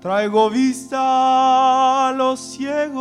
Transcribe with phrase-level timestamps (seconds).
[0.00, 3.00] traigo vista a los ciegos.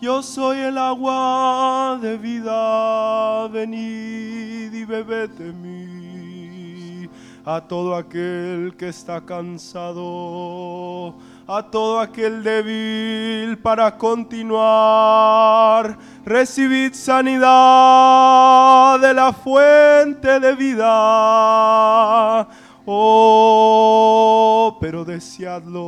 [0.00, 7.08] Yo soy el agua de vida, venid y bebed de mí.
[7.44, 15.98] A todo aquel que está cansado, a todo aquel débil para continuar.
[16.24, 22.48] Recibid sanidad de la fuente de vida.
[22.84, 25.80] Oh, pero deseadlo.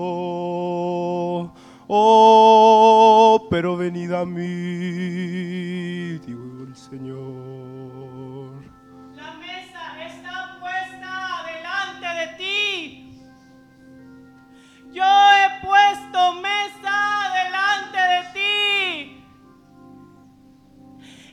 [1.89, 8.63] Oh, pero venid a mí, digo el Señor.
[9.15, 13.21] La mesa está puesta delante de ti.
[14.93, 16.97] Yo he puesto mesa
[17.35, 19.25] delante de ti.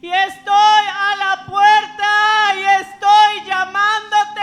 [0.01, 2.09] Y estoy a la puerta
[2.55, 4.40] y estoy llamándote.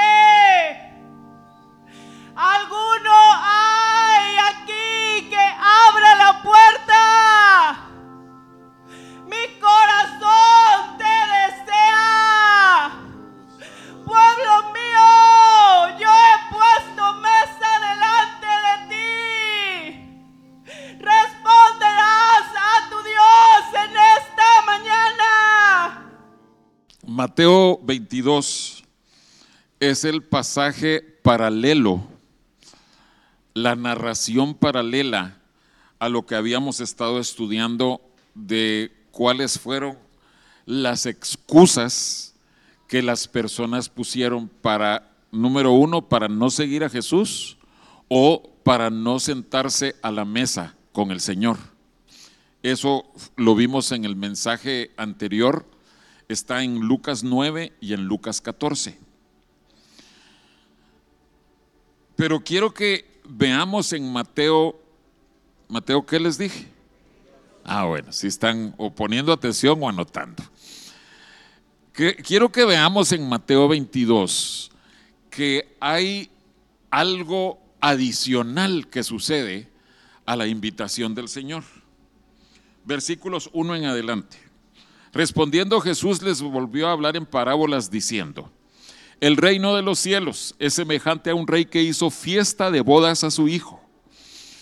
[2.41, 3.11] Alguno
[3.43, 7.89] hay aquí que abra la puerta.
[9.27, 12.93] Mi corazón te desea.
[14.07, 19.11] Pueblo mío, yo he puesto mesa delante de ti.
[21.01, 25.31] Responderás a tu Dios en esta mañana.
[27.05, 28.85] Mateo 22
[29.81, 32.18] es el pasaje paralelo,
[33.63, 35.39] la narración paralela
[35.99, 38.01] a lo que habíamos estado estudiando
[38.35, 39.99] de cuáles fueron
[40.65, 42.35] las excusas
[42.87, 47.59] que las personas pusieron para, número uno, para no seguir a Jesús
[48.07, 51.59] o para no sentarse a la mesa con el Señor.
[52.63, 55.67] Eso lo vimos en el mensaje anterior,
[56.29, 58.99] está en Lucas 9 y en Lucas 14.
[62.15, 64.81] Pero quiero que veamos en Mateo,
[65.69, 66.67] Mateo, ¿qué les dije?
[67.65, 70.43] Ah, bueno, si están o poniendo atención o anotando.
[71.93, 74.71] Que- quiero que veamos en Mateo 22
[75.31, 76.31] que hay
[76.91, 79.69] algo adicional que sucede
[80.25, 81.65] a la invitación del Señor.
[82.85, 84.39] Versículos 1 en adelante.
[85.13, 88.51] Respondiendo Jesús les volvió a hablar en parábolas diciendo,
[89.21, 93.25] el reino de los cielos es semejante a un rey que hizo fiesta de bodas
[93.25, 93.81] a su hijo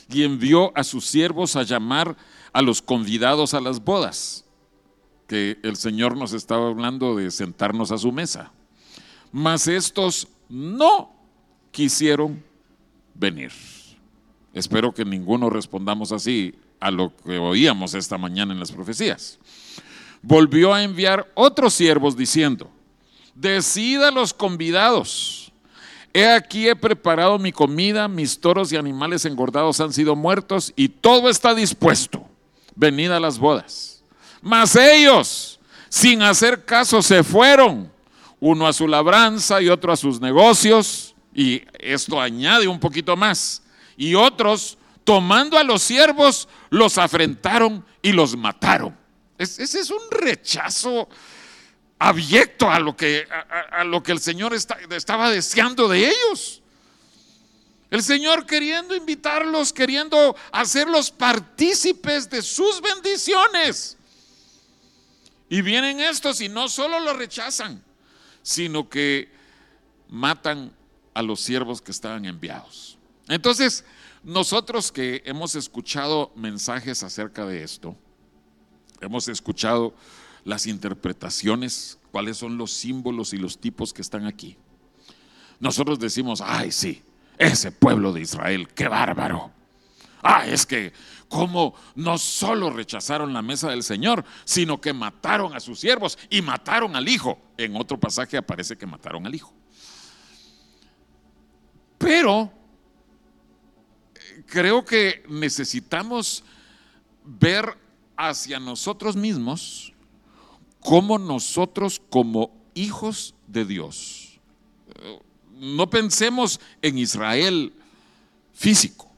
[0.09, 2.17] y envió a sus siervos a llamar
[2.53, 4.45] a los convidados a las bodas,
[5.27, 8.53] que el Señor nos estaba hablando de sentarnos a su mesa.
[9.31, 11.13] Mas estos no
[11.71, 12.43] quisieron
[13.15, 13.53] venir.
[14.55, 19.39] Espero que ninguno respondamos así a lo que oíamos esta mañana en las profecías.
[20.23, 22.71] Volvió a enviar otros siervos diciendo,
[23.37, 25.53] decida los convidados.
[26.13, 30.89] He aquí he preparado mi comida, mis toros y animales engordados han sido muertos y
[30.89, 32.27] todo está dispuesto.
[32.75, 34.03] Venid a las bodas.
[34.41, 37.93] Mas ellos, sin hacer caso, se fueron,
[38.41, 43.63] uno a su labranza y otro a sus negocios, y esto añade un poquito más.
[43.97, 48.97] Y otros, tomando a los siervos, los afrentaron y los mataron.
[49.37, 51.09] Es- ese es un rechazo
[51.99, 53.27] a lo que,
[53.71, 56.63] a, lo que el Señor estaba deseando de ellos.
[57.91, 63.97] El Señor queriendo invitarlos, queriendo hacerlos partícipes de sus bendiciones.
[65.49, 67.83] Y vienen estos y no solo lo rechazan,
[68.43, 69.31] sino que
[70.09, 70.73] matan
[71.15, 72.99] a los siervos que estaban enviados.
[73.29, 73.85] Entonces,
[74.23, 77.97] nosotros que hemos escuchado mensajes acerca de esto,
[79.01, 79.95] hemos escuchado
[80.47, 84.57] las interpretaciones, cuáles son los símbolos y los tipos que están aquí.
[85.59, 87.03] nosotros decimos, ay sí,
[87.37, 89.51] ese pueblo de Israel, qué bárbaro.
[90.23, 90.93] Ah, es que
[91.29, 96.43] cómo no solo rechazaron la mesa del Señor, sino que mataron a sus siervos y
[96.43, 97.39] mataron al hijo.
[97.57, 99.53] En otro pasaje aparece que mataron al hijo.
[101.99, 102.53] Pero
[104.15, 106.45] eh, creo que necesitamos
[107.25, 107.77] ver
[108.17, 109.93] hacia nosotros mismos
[110.87, 114.39] como nosotros como hijos de Dios.
[115.59, 117.75] No pensemos en Israel
[118.53, 119.11] físico,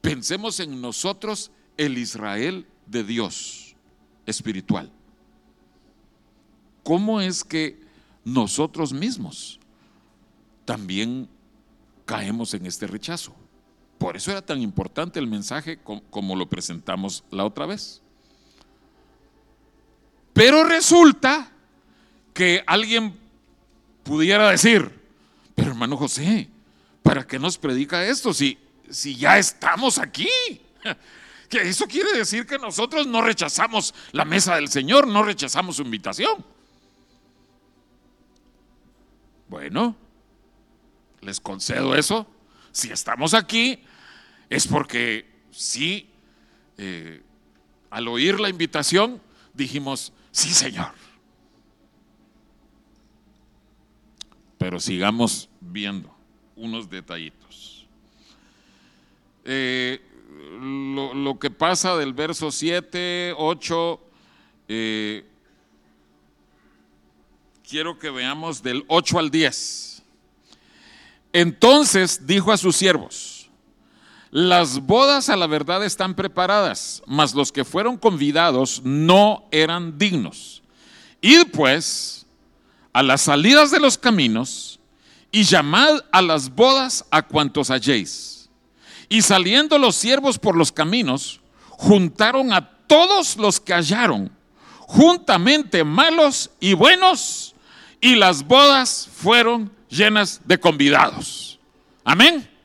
[0.00, 3.76] pensemos en nosotros el Israel de Dios
[4.24, 4.90] espiritual.
[6.82, 7.78] ¿Cómo es que
[8.24, 9.60] nosotros mismos
[10.64, 11.28] también
[12.06, 13.34] caemos en este rechazo?
[13.98, 15.78] Por eso era tan importante el mensaje
[16.08, 18.00] como lo presentamos la otra vez.
[20.36, 21.50] Pero resulta
[22.34, 23.18] que alguien
[24.02, 24.90] pudiera decir,
[25.54, 26.50] pero hermano José,
[27.02, 28.58] ¿para qué nos predica esto si,
[28.90, 30.28] si ya estamos aquí?
[31.48, 35.82] Que eso quiere decir que nosotros no rechazamos la mesa del Señor, no rechazamos su
[35.82, 36.44] invitación.
[39.48, 39.94] Bueno,
[41.20, 42.26] les concedo eso.
[42.72, 43.78] Si estamos aquí,
[44.50, 46.10] es porque sí,
[46.78, 47.22] eh,
[47.90, 49.22] al oír la invitación,
[49.54, 50.92] dijimos, sí, Señor.
[54.58, 56.14] Pero sigamos viendo
[56.54, 57.86] unos detallitos.
[59.44, 60.02] Eh,
[60.60, 64.00] lo, que pasa del verso 7, 8,
[64.68, 65.24] eh,
[67.66, 70.02] quiero que veamos del 8 al 10.
[71.32, 73.35] Entonces dijo a sus siervos,
[74.36, 80.62] las bodas a la verdad están preparadas, mas los que fueron convidados no eran dignos.
[81.22, 82.26] Id pues
[82.92, 84.78] a las salidas de los caminos
[85.32, 88.50] y llamad a las bodas a cuantos halléis.
[89.08, 91.40] Y saliendo los siervos por los caminos,
[91.70, 94.30] juntaron a todos los que hallaron,
[94.80, 97.54] juntamente malos y buenos,
[98.02, 101.58] y las bodas fueron llenas de convidados.
[102.04, 102.55] Amén.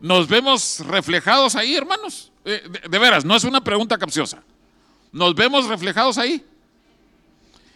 [0.00, 2.30] Nos vemos reflejados ahí, hermanos.
[2.44, 4.42] Eh, de, veras, no es una pregunta capciosa.
[5.12, 6.44] Nos vemos reflejados ahí.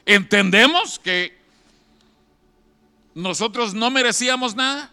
[0.06, 1.36] Entendemos que
[3.14, 4.90] nosotros no merecíamos nada.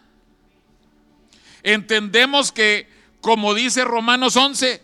[1.62, 2.88] Entendemos que,
[3.20, 4.82] como dice Romanos 11,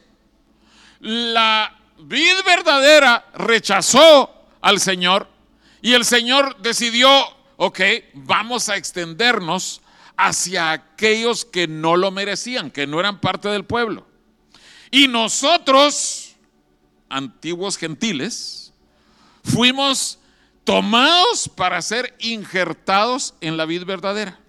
[1.01, 5.29] la vid verdadera rechazó al Señor
[5.83, 7.09] y el Señor decidió,
[7.57, 7.81] ok,
[8.15, 9.81] vamos a extendernos
[10.17, 14.07] hacia aquellos que no lo merecían, que no eran parte del pueblo.
[14.91, 16.37] Y nosotros,
[17.09, 18.73] antiguos gentiles,
[19.45, 20.19] fuimos
[20.65, 24.41] tomados para ser injertados en la vida verdadera.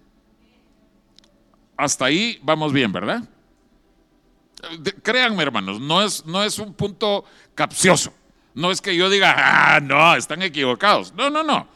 [1.75, 3.23] Hasta ahí vamos bien, ¿verdad?
[5.03, 8.13] Créanme, hermanos, no es, no es un punto capcioso.
[8.55, 11.13] No es que yo diga, ah, no, están equivocados.
[11.13, 11.67] No, no, no.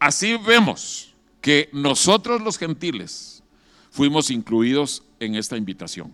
[0.00, 1.07] Así vemos
[1.40, 3.42] que nosotros los gentiles
[3.90, 6.12] fuimos incluidos en esta invitación.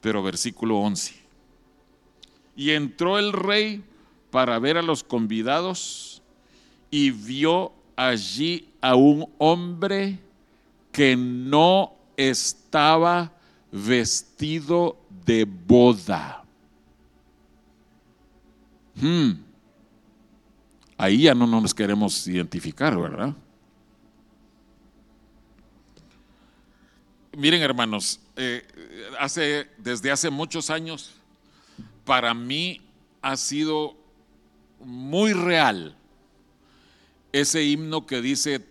[0.00, 1.14] Pero versículo 11.
[2.56, 3.82] Y entró el rey
[4.30, 6.22] para ver a los convidados
[6.90, 10.18] y vio allí a un hombre
[10.92, 13.32] que no estaba
[13.70, 16.44] vestido de boda.
[18.96, 19.49] Hmm.
[21.00, 23.34] Ahí ya no nos queremos identificar, ¿verdad?
[27.34, 28.62] Miren, hermanos, eh,
[29.78, 31.12] desde hace muchos años
[32.04, 32.82] para mí
[33.22, 33.96] ha sido
[34.78, 35.96] muy real
[37.32, 38.62] ese himno que dice,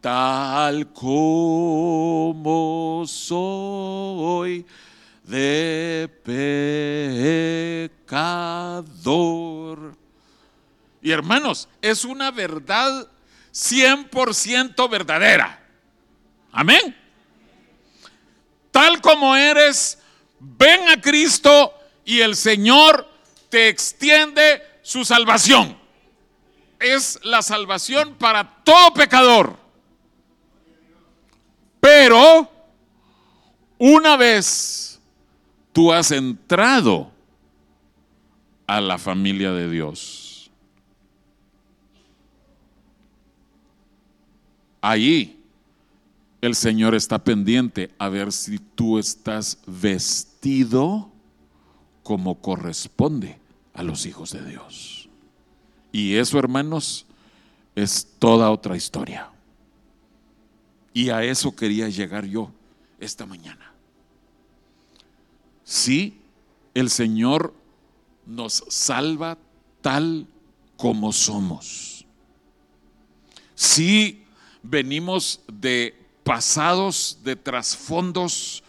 [0.00, 2.22] tal como
[3.08, 4.64] soy
[5.24, 6.08] de
[8.06, 10.01] pecador.
[11.02, 13.08] Y hermanos, es una verdad
[13.52, 15.60] 100% verdadera.
[16.52, 16.96] Amén.
[18.70, 19.98] Tal como eres,
[20.38, 23.08] ven a Cristo y el Señor
[23.48, 25.76] te extiende su salvación.
[26.80, 29.56] Es la salvación para todo pecador.
[31.80, 32.50] Pero
[33.78, 35.00] una vez
[35.72, 37.10] tú has entrado
[38.66, 40.21] a la familia de Dios,
[44.82, 45.38] allí
[46.42, 51.08] el Señor está pendiente a ver si tú estás vestido
[52.02, 53.38] como corresponde
[53.72, 55.08] a los hijos de Dios.
[55.92, 57.06] Y eso, hermanos,
[57.76, 59.30] es toda otra historia.
[60.92, 62.50] Y a eso quería llegar yo
[62.98, 63.72] esta mañana.
[65.62, 66.18] Sí,
[66.74, 67.54] el Señor
[68.26, 69.38] nos salva
[69.80, 70.26] tal
[70.76, 72.04] como somos.
[73.54, 74.21] Sí,
[74.62, 78.62] venimos de pasados, de trasfondos,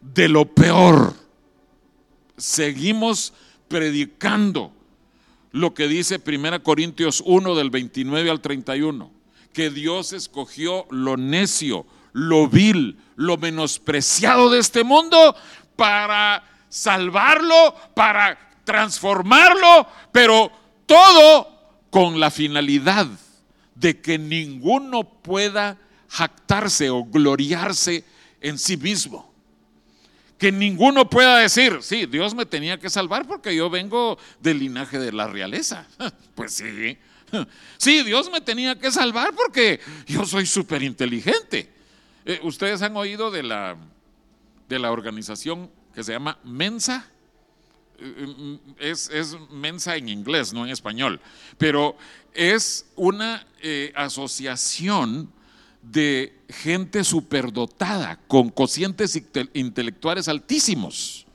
[0.00, 1.14] de lo peor.
[2.36, 3.32] Seguimos
[3.68, 4.72] predicando
[5.52, 9.10] lo que dice 1 Corintios 1 del 29 al 31,
[9.52, 15.34] que Dios escogió lo necio, lo vil, lo menospreciado de este mundo
[15.76, 20.52] para salvarlo, para transformarlo, pero
[20.86, 21.48] todo
[21.90, 23.08] con la finalidad
[23.80, 28.04] de que ninguno pueda jactarse o gloriarse
[28.40, 29.30] en sí mismo
[30.40, 34.98] que ninguno pueda decir, sí, Dios me tenía que salvar porque yo vengo del linaje
[34.98, 35.86] de la realeza.
[36.34, 36.96] Pues sí.
[37.76, 41.70] Sí, Dios me tenía que salvar porque yo soy súper inteligente.
[42.24, 43.76] Eh, Ustedes han oído de la,
[44.66, 47.06] de la organización que se llama Mensa.
[47.98, 51.20] Eh, Es, es Mensa en inglés, no en español.
[51.58, 51.98] Pero
[52.34, 55.30] es una eh, asociación
[55.82, 61.26] de gente superdotada, con cocientes inte- intelectuales altísimos.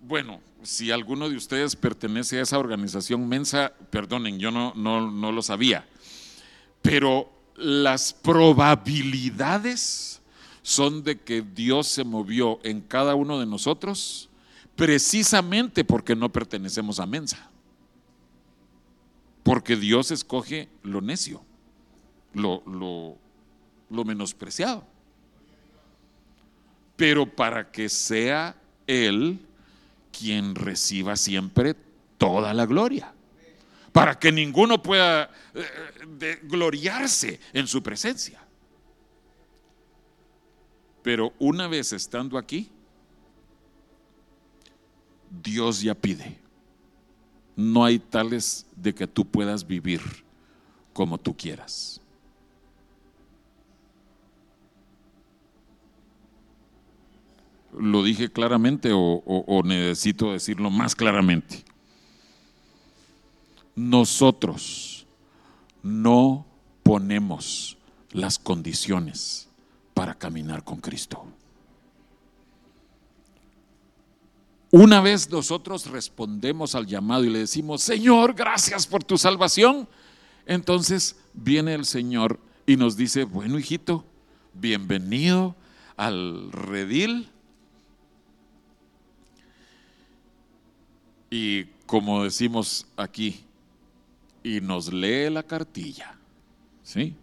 [0.00, 5.86] Bueno, si alguno de ustedes pertenece a esa organización mensa, perdonen, yo no lo sabía,
[6.82, 10.20] pero las probabilidades
[10.62, 14.28] son de que Dios se movió en cada uno de nosotros
[14.76, 17.50] precisamente porque no pertenecemos a mensa.
[19.44, 21.44] Porque Dios escoge lo necio
[22.34, 23.18] lo,
[23.90, 24.86] lo, menospreciado.
[26.96, 29.40] Pero para que sea Él
[30.16, 31.74] quien reciba siempre
[32.18, 33.12] toda la gloria.
[33.92, 35.64] Para que ninguno pueda eh,
[36.08, 38.40] de- gloriarse en su presencia.
[41.02, 42.70] Pero una vez estando aquí,
[45.30, 46.43] Dios ya pide.
[47.56, 50.00] No hay tales de que tú puedas vivir
[50.92, 52.00] como tú quieras.
[57.78, 61.64] ¿Lo dije claramente o, necesito decirlo más claramente?
[63.74, 65.06] Nosotros
[65.82, 66.46] no
[66.84, 67.76] ponemos
[68.12, 69.48] las condiciones
[69.92, 71.24] para caminar con Cristo.
[74.76, 79.86] Una vez nosotros respondemos al llamado y le decimos, Señor, gracias por tu salvación,
[80.46, 84.04] entonces viene el Señor y nos dice, bueno, hijito,
[84.52, 85.54] bienvenido
[85.96, 87.30] al redil.
[91.30, 93.44] Y como decimos aquí,
[94.42, 96.18] y nos lee la cartilla,
[96.82, 97.14] ¿sí?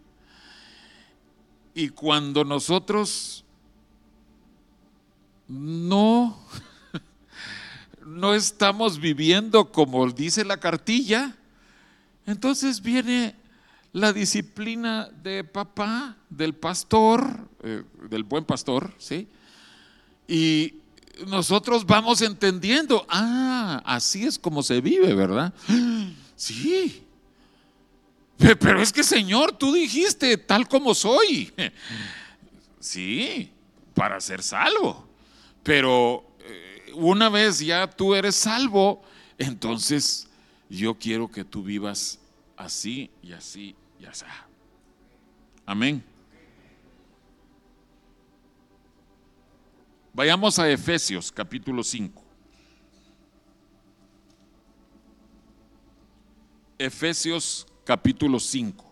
[1.74, 3.44] Y cuando nosotros
[5.48, 6.38] no
[8.12, 11.36] no estamos viviendo como dice la cartilla,
[12.26, 13.34] entonces viene
[13.92, 19.28] la disciplina de papá, del pastor, eh, del buen pastor, ¿sí?
[20.28, 20.74] Y
[21.26, 25.52] nosotros vamos entendiendo, ah, así es como se vive, ¿verdad?
[26.36, 27.04] Sí.
[28.36, 31.52] Pe- Pero es que Señor, tú dijiste tal como soy.
[32.80, 33.48] Sí,
[33.94, 35.06] para ser salvo.
[35.62, 36.31] Pero
[36.94, 39.02] una vez ya tú eres salvo,
[39.38, 40.28] entonces
[40.68, 42.18] yo quiero que tú vivas
[42.56, 44.24] así y así y así.
[45.66, 46.02] Amén.
[50.12, 52.22] Vayamos a Efesios capítulo 5.
[56.78, 58.91] Efesios capítulo 5.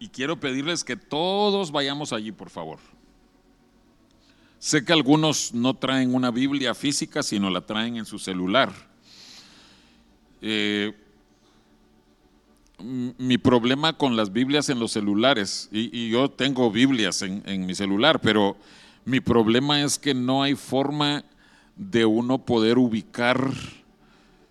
[0.00, 2.78] Y quiero pedirles que todos vayamos allí, por favor.
[4.58, 8.72] Sé que algunos no traen una Biblia física, sino la traen en su celular.
[10.40, 10.94] Eh,
[12.78, 18.22] mi problema con las Biblias en los celulares, y, yo tengo Biblias en mi celular,
[18.22, 18.56] pero
[19.04, 21.24] mi problema es que no hay forma
[21.76, 23.52] de uno poder ubicar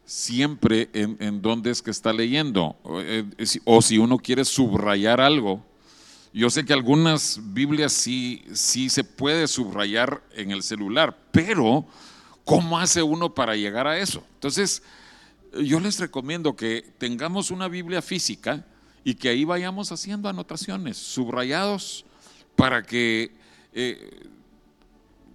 [0.09, 2.75] siempre en, en dónde es que está leyendo.
[2.81, 5.63] O, eh, si- o si uno quiere subrayar algo.
[6.33, 11.85] Yo sé que algunas Biblias sí, sí se puede subrayar en el celular, pero
[12.43, 14.23] ¿cómo hace uno para llegar a eso?
[14.35, 14.81] Entonces,
[15.63, 18.65] yo les recomiendo que tengamos una Biblia física
[19.03, 22.03] y que ahí vayamos haciendo anotaciones, subrayados,
[22.55, 23.31] para que
[23.73, 24.27] eh,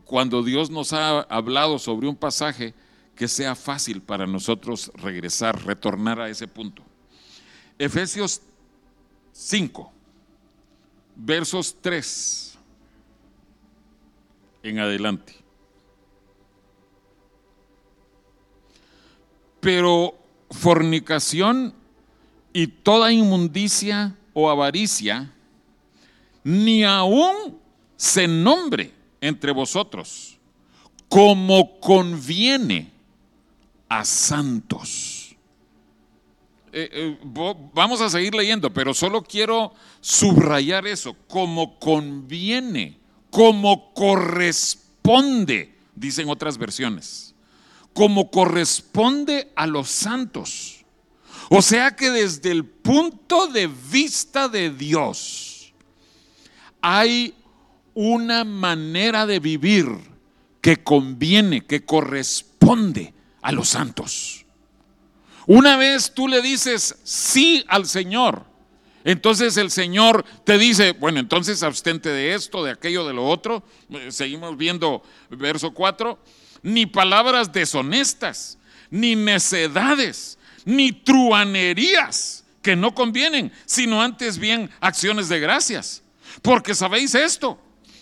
[0.04, 2.74] cuando Dios nos ha hablado sobre un pasaje,
[3.14, 6.82] que sea fácil para nosotros regresar, retornar a ese punto.
[7.78, 8.40] Efesios
[9.32, 9.92] 5,
[11.16, 12.58] versos 3
[14.62, 15.34] en adelante.
[19.60, 20.14] Pero
[20.50, 21.74] fornicación
[22.52, 25.32] y toda inmundicia o avaricia,
[26.42, 27.58] ni aún
[27.96, 30.38] se nombre entre vosotros,
[31.08, 32.93] como conviene
[33.98, 35.36] a santos.
[36.72, 37.18] Eh, eh,
[37.72, 42.98] vamos a seguir leyendo, pero solo quiero subrayar eso, como conviene,
[43.30, 47.36] como corresponde, dicen otras versiones,
[47.92, 50.84] como corresponde a los santos.
[51.48, 55.72] O sea que desde el punto de vista de Dios,
[56.80, 57.34] hay
[57.94, 59.86] una manera de vivir
[60.60, 63.13] que conviene, que corresponde
[63.44, 64.46] a los santos.
[65.46, 68.46] Una vez tú le dices sí al Señor,
[69.04, 73.62] entonces el Señor te dice, bueno, entonces abstente de esto, de aquello, de lo otro.
[73.90, 76.18] Eh, seguimos viendo verso 4.
[76.62, 78.56] Ni palabras deshonestas,
[78.90, 86.02] ni necedades, ni truanerías que no convienen, sino antes bien acciones de gracias.
[86.40, 87.58] Porque sabéis esto,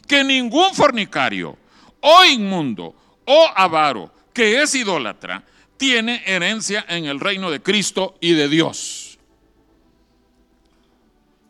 [0.06, 1.58] que ningún fornicario
[2.00, 2.94] o inmundo
[3.24, 5.44] o avaro que es idólatra
[5.76, 9.18] tiene herencia en el reino de Cristo y de Dios.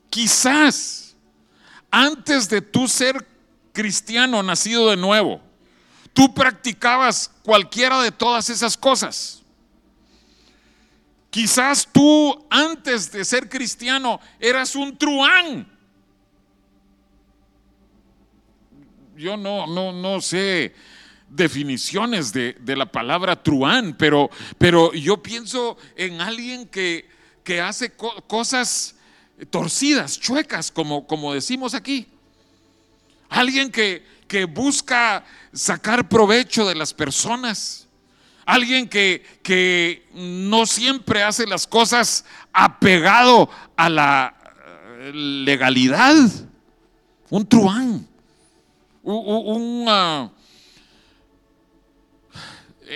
[0.09, 1.17] Quizás
[1.91, 3.27] antes de tú ser
[3.73, 5.41] cristiano nacido de nuevo,
[6.13, 9.43] tú practicabas cualquiera de todas esas cosas.
[11.31, 15.73] Quizás tú antes de ser cristiano eras un truán
[19.23, 20.75] yo no, no, no sé
[21.35, 27.09] definiciones de, la palabra truán, pero, pero yo pienso en alguien que,
[27.45, 27.93] que hace
[28.27, 28.97] cosas
[29.51, 32.07] torcidas, chuecas, como, como decimos aquí.
[33.29, 37.89] Alguien que, que busca sacar provecho de las personas.
[38.45, 44.35] Alguien que, que no siempre hace las cosas apegado a la
[45.01, 46.15] eh, legalidad.
[47.31, 48.13] Un truán
[49.03, 50.31] un,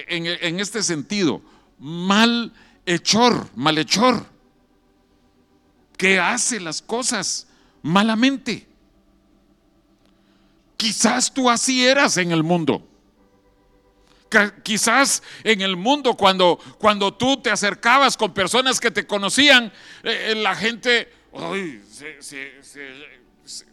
[0.08, 1.42] en, este sentido,
[1.78, 4.26] malhechor, malhechor,
[5.96, 7.48] que hace las cosas
[7.82, 8.66] malamente.
[10.76, 12.86] Quizás tú así eras en el mundo.
[14.62, 20.32] Quizás en el mundo cuando, cuando tú te acercabas con personas que te conocían, eh,
[20.32, 21.08] eh, la gente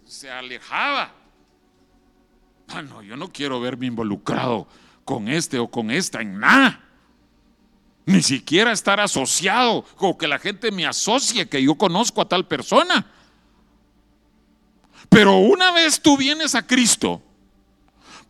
[0.06, 1.24] se alejaba
[2.68, 4.68] Ah, no, yo no quiero verme involucrado
[5.06, 6.80] con este o con esta en nada.
[8.06, 12.48] Ni siquiera estar asociado o que la gente me asocie que yo conozco a tal
[12.48, 13.06] persona.
[15.10, 17.22] Pero una vez tú vienes a Cristo,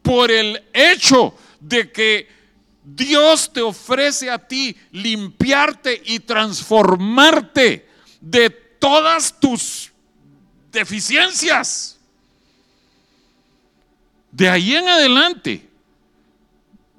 [0.01, 2.27] por el hecho de que
[2.83, 9.91] Dios te ofrece a ti limpiarte y transformarte de todas tus
[10.71, 11.93] deficiencias
[14.33, 15.69] de ahí en adelante,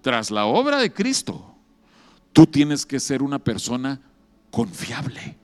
[0.05, 1.57] tras la obra de Cristo,
[2.35, 4.03] tú tienes que ser una persona
[4.51, 5.35] confiable.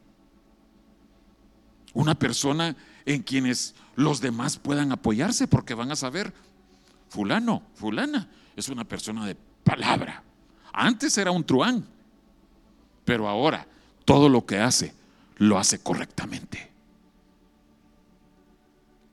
[1.95, 6.35] Una persona en quienes los demás puedan apoyarse porque van a saber,
[7.09, 10.23] fulano, fulana, es una persona de palabra.
[10.75, 11.83] Antes era un truán,
[13.07, 13.67] pero ahora
[14.05, 14.93] todo lo que hace,
[15.39, 16.71] lo hace correctamente.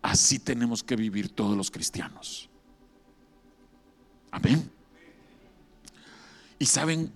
[0.02, 2.50] Así tenemos que vivir todos los cristianos.
[4.30, 4.76] Amén.
[6.60, 7.12] Y saben,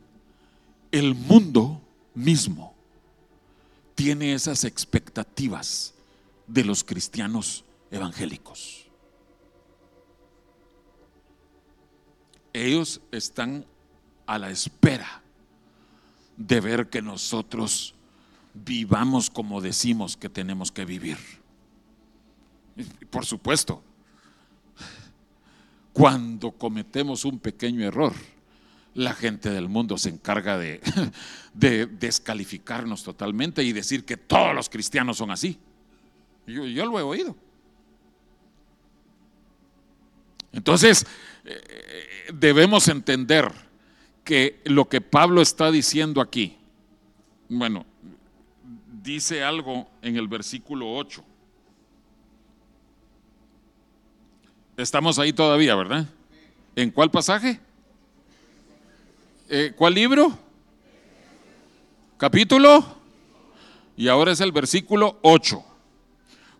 [0.91, 1.81] el mundo
[2.13, 2.73] mismo
[3.95, 5.93] tiene esas expectativas
[6.47, 8.87] de los cristianos evangélicos.
[12.53, 13.65] Ellos están
[14.25, 15.21] a la espera
[16.35, 17.95] de ver que nosotros
[18.53, 21.17] vivamos como decimos que tenemos que vivir.
[23.09, 23.81] Por supuesto,
[25.93, 28.13] cuando cometemos un pequeño error,
[28.93, 30.57] la gente del mundo se encarga
[31.53, 35.57] de, descalificarnos totalmente y decir que todos los cristianos son así.
[36.47, 37.35] Yo, lo he oído.
[40.51, 41.05] Entonces,
[41.45, 43.51] eh, debemos entender
[44.23, 46.57] que lo que Pablo está diciendo aquí,
[47.47, 47.85] bueno,
[49.01, 51.23] dice algo en el versículo 8.
[54.77, 56.07] Estamos ahí todavía, ¿verdad?
[56.75, 57.59] ¿En cuál pasaje?
[59.53, 60.39] Eh, ¿Cuál libro?
[62.17, 62.85] Capítulo.
[63.97, 65.61] Y ahora es el versículo 8.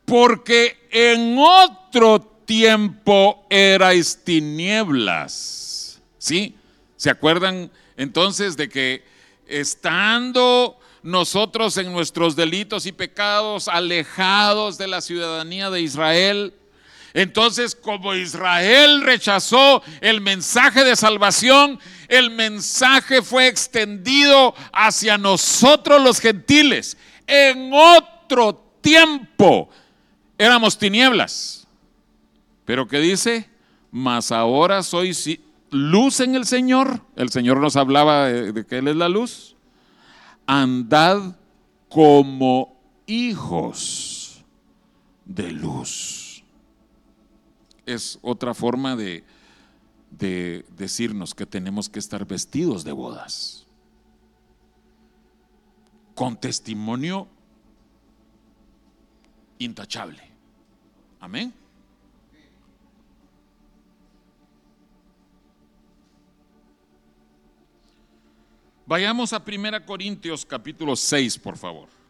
[0.03, 6.01] Porque en otro tiempo erais tinieblas.
[6.17, 6.57] ¿Sí?
[6.97, 9.05] ¿Se acuerdan entonces de que
[9.47, 16.53] estando nosotros en nuestros delitos y pecados alejados de la ciudadanía de Israel,
[17.13, 26.19] entonces, como Israel rechazó el mensaje de salvación, el mensaje fue extendido hacia nosotros los
[26.19, 26.97] gentiles.
[27.27, 29.69] En otro tiempo
[30.37, 31.67] éramos tinieblas.
[32.65, 33.49] Pero ¿qué dice?
[33.91, 35.29] Mas ahora sois
[35.69, 37.01] luz en el Señor.
[37.17, 39.57] El Señor nos hablaba de, que Él es la luz.
[40.47, 41.35] Andad
[41.89, 44.43] como hijos
[45.25, 46.20] de luz
[47.85, 49.23] es otra forma de,
[50.11, 53.65] de decirnos que tenemos que estar vestidos de bodas,
[56.15, 57.27] con testimonio
[59.57, 60.21] intachable.
[61.19, 61.53] Amén.
[68.85, 72.00] Vayamos a 1 Corintios capítulo 6, por favor.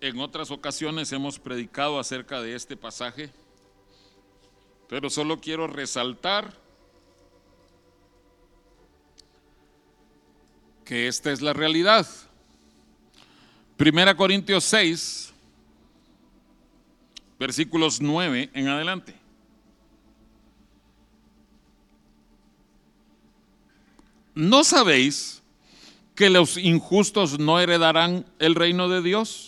[0.00, 3.30] En otras ocasiones hemos predicado acerca de este pasaje,
[4.88, 6.54] pero solo quiero resaltar
[10.84, 12.06] que esta es la realidad.
[13.76, 15.34] Primera Corintios 6,
[17.38, 19.14] versículos 9 en adelante.
[24.34, 25.42] ¿No sabéis
[26.14, 29.47] que los injustos no heredarán el reino de Dios?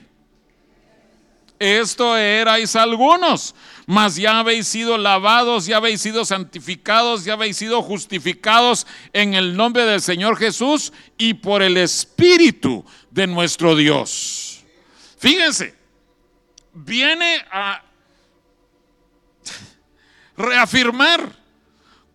[1.61, 3.53] Esto erais algunos,
[3.85, 9.55] mas ya habéis sido lavados, ya habéis sido santificados, ya habéis sido justificados en el
[9.55, 14.63] nombre del Señor Jesús y por el Espíritu de nuestro Dios.
[15.19, 15.75] Fíjense,
[16.73, 17.83] viene a
[20.35, 21.31] reafirmar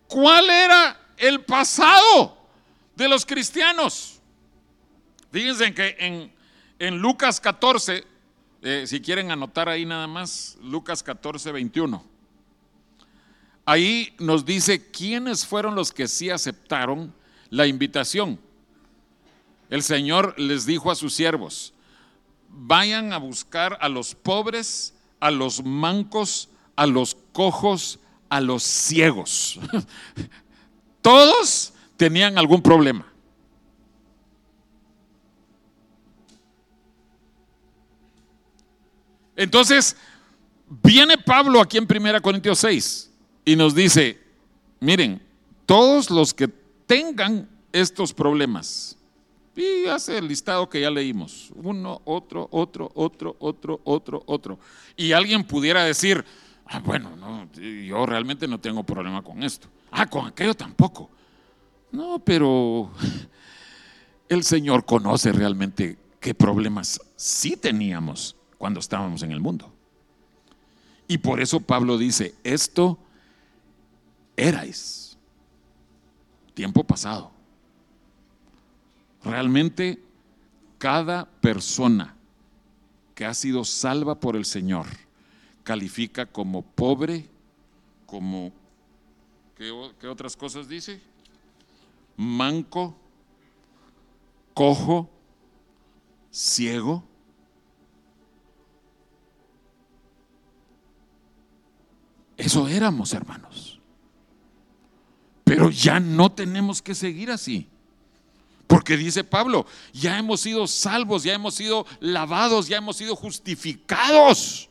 [0.07, 2.37] cuál era el pasado
[2.97, 4.19] de los cristianos.
[5.31, 6.35] Fíjense que en,
[6.79, 8.16] en Lucas 14,
[8.69, 12.03] eh, si quieren anotar ahí nada más, Lucas 14, 21.
[13.65, 17.13] Ahí nos dice quiénes fueron los que sí aceptaron
[17.49, 18.37] la invitación.
[19.69, 21.73] El Señor les dijo a sus siervos,
[22.49, 29.61] vayan a buscar a los pobres, a los mancos, a los cojos, a los ciegos.
[31.01, 33.05] Todos tenían algún problema.
[39.37, 39.95] Entonces,
[40.83, 43.11] viene Pablo aquí en 1 Corintios 6
[43.45, 44.19] y nos dice,
[44.79, 45.21] miren,
[45.65, 46.49] todos los que
[46.87, 48.97] tengan estos problemas,
[49.55, 54.59] y hace el listado que ya leímos, uno, otro, otro, otro, otro, otro, otro,
[54.95, 56.25] y alguien pudiera decir,
[56.65, 61.09] ah, bueno, no, yo realmente no tengo problema con esto, ah, con aquello tampoco.
[61.91, 62.91] No, pero
[64.29, 69.71] el Señor conoce realmente qué problemas sí teníamos cuando estábamos en el mundo.
[71.07, 72.97] Y por eso Pablo dice, esto
[74.35, 75.17] erais
[76.53, 77.31] tiempo pasado.
[79.23, 80.01] Realmente
[80.77, 82.15] cada persona
[83.15, 84.85] que ha sido salva por el Señor
[85.63, 87.27] califica como pobre,
[88.05, 88.51] como,
[89.55, 91.01] ¿qué, qué otras cosas dice?
[92.15, 92.95] Manco,
[94.53, 95.09] cojo,
[96.31, 97.03] ciego
[102.37, 103.79] Eso éramos, hermanos.
[105.43, 107.67] Pero ya no tenemos que seguir así.
[108.67, 114.69] Porque dice Pablo, ya hemos sido salvos, ya hemos sido lavados, ya hemos sido justificados.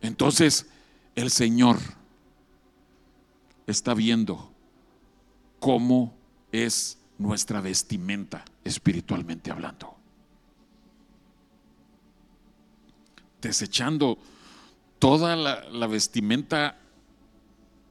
[0.00, 0.66] Entonces,
[1.14, 1.78] el Señor
[3.66, 4.52] está viendo
[5.58, 6.14] cómo
[6.52, 9.96] es nuestra vestimenta espiritualmente hablando.
[13.46, 14.18] desechando
[14.98, 16.78] toda la, vestimenta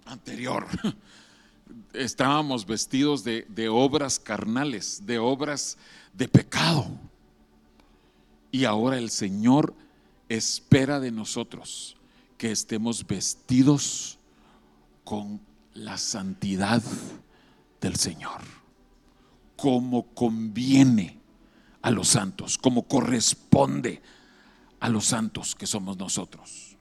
[0.06, 0.68] anterior.
[1.94, 5.78] Estábamos vestidos de obras carnales, de obras
[6.14, 6.88] de pecado.
[8.52, 9.74] Y ahora el Señor
[10.30, 11.98] espera de nosotros
[12.38, 14.18] que estemos vestidos
[15.04, 15.40] con
[15.74, 16.82] la santidad
[17.82, 18.42] del Señor,
[19.56, 21.20] como conviene
[21.82, 24.02] a los santos, como corresponde
[24.80, 26.75] a los santos que somos nosotros.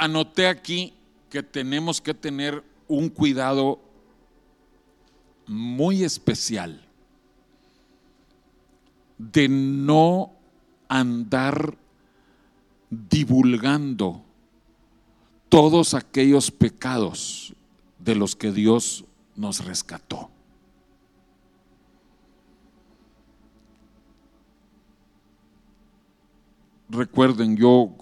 [0.00, 0.94] Anoté aquí
[1.28, 3.78] que tenemos que tener un cuidado
[5.46, 6.82] muy especial
[9.18, 10.32] de no
[10.88, 11.76] andar
[12.88, 14.24] divulgando
[15.50, 17.54] todos aquellos pecados
[17.98, 19.04] de los que Dios
[19.36, 20.30] nos rescató.
[26.88, 27.94] Recuerden, yo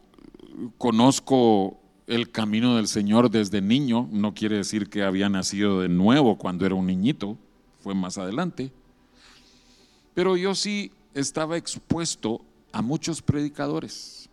[0.79, 6.39] conozco el camino del Señor desde niño, no quiere decir que había nacido de nuevo
[6.39, 7.37] cuando era un niñito,
[7.81, 8.73] fue más adelante,
[10.15, 12.41] pero yo sí estaba expuesto
[12.73, 14.31] a muchos predicadores,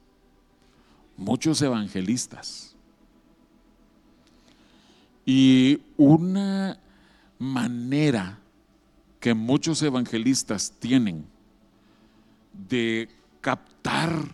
[1.17, 2.75] muchos evangelistas.
[5.25, 6.79] Y una
[7.37, 8.39] manera
[9.19, 11.25] que muchos evangelistas tienen
[12.69, 13.09] de
[13.41, 14.33] captar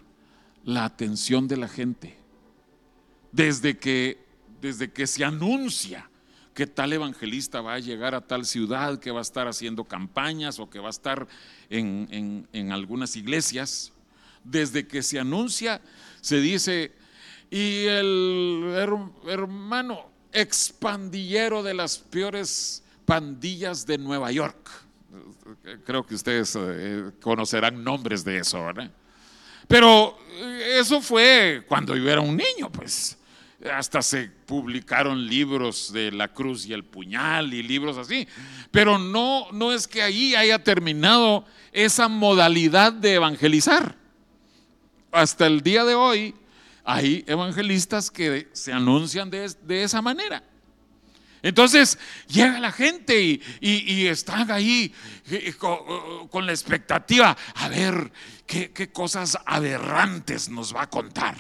[0.64, 2.21] la atención de la gente,
[3.32, 4.24] desde que,
[4.62, 6.10] desde que se anuncia
[6.54, 10.60] que tal evangelista va a llegar a tal ciudad, que va a estar haciendo campañas
[10.60, 11.28] o que va a estar
[11.70, 13.94] en, algunas iglesias.
[14.44, 15.82] Desde que se anuncia,
[16.20, 16.92] se dice,
[17.50, 18.74] y el
[19.28, 24.70] hermano expandillero de las peores pandillas de Nueva York.
[25.86, 28.90] Creo que ustedes eh, conocerán nombres de eso, ¿verdad?
[29.68, 30.18] Pero
[30.76, 33.18] eso fue cuando yo era un niño, pues
[33.70, 38.28] hasta se publicaron libros de la cruz y el puñal y libros así.
[38.72, 43.96] Pero no, no es que ahí haya terminado esa modalidad de evangelizar.
[45.12, 46.34] Hasta el día de hoy
[46.84, 50.44] hay evangelistas que se anuncian de, esa manera.
[51.44, 51.98] Entonces
[52.28, 54.94] llega la gente y, están ahí
[55.30, 58.12] eh, con, la expectativa a ver
[58.46, 61.36] qué cosas aberrantes nos va a contar.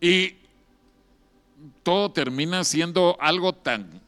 [0.00, 0.36] Y
[1.82, 4.00] todo termina siendo algo tan,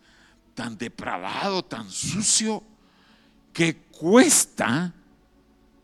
[0.54, 2.62] tan depravado, tan sucio,
[3.52, 4.92] que cuesta,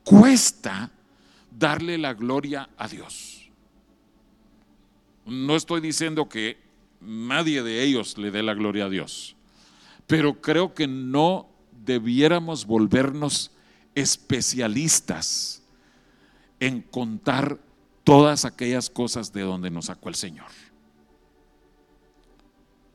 [0.05, 0.91] cuesta
[1.51, 3.51] darle la gloria a Dios.
[5.25, 6.59] No estoy diciendo que
[7.01, 9.37] nadie de ellos le dé la gloria a Dios,
[10.07, 11.49] pero creo que no
[11.85, 13.51] debiéramos volvernos
[13.95, 15.63] especialistas
[16.61, 17.59] en contar
[18.05, 20.49] todas aquellas cosas de donde nos sacó el Señor.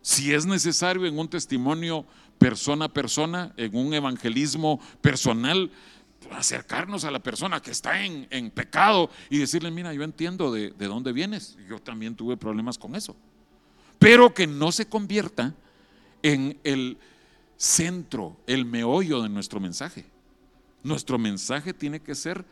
[0.02, 2.06] Si es necesario en un testimonio
[2.38, 5.72] persona a persona, en un evangelismo personal,
[6.32, 10.88] acercarnos a la persona que está en, pecado y decirle, mira, yo entiendo de, de
[10.88, 13.16] dónde vienes, yo también tuve problemas con eso,
[14.00, 15.54] pero que no se convierta
[16.24, 16.98] en el
[17.58, 20.06] centro, el meollo de nuestro mensaje.
[20.84, 22.46] Nuestro mensaje tiene que ser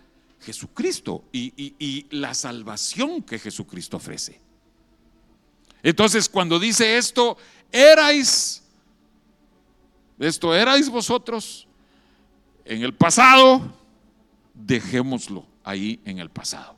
[0.46, 4.40] Jesucristo y, la salvación que Jesucristo ofrece.
[5.82, 7.38] Entonces, cuando dice esto,
[7.72, 8.64] erais,
[10.20, 11.68] esto erais vosotros
[12.64, 13.74] en el pasado,
[14.54, 16.76] dejémoslo ahí en el pasado.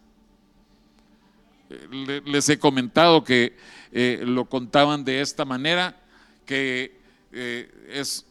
[2.25, 3.57] Les he comentado que
[3.91, 6.01] eh, lo contaban de esta manera,
[6.45, 6.97] que
[7.33, 8.25] eh, es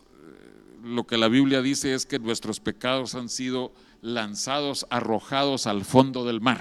[0.83, 3.73] lo que la Biblia dice es que nuestros pecados han sido
[4.07, 6.61] lanzados, arrojados al fondo del mar.